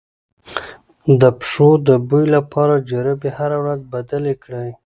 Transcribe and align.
د 1.21 1.23
پښو 1.39 1.69
د 1.87 1.89
بوی 2.07 2.25
لپاره 2.35 2.83
جرابې 2.89 3.29
هره 3.37 3.57
ورځ 3.63 3.79
بدلې 3.93 4.33
کړئ 4.43 4.69